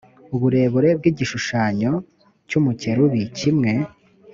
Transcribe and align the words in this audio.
uburebure 0.35 0.89
bw’igishushanyo 0.99 1.91
cy’umukerubi 2.47 3.21
kimwe 3.37 3.71